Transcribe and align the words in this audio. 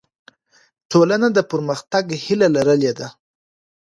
ټولنه 0.91 1.27
د 1.33 1.39
پرمختګ 1.51 2.03
هیله 2.23 2.47
لرلې 2.55 2.91
ده. 2.99 3.07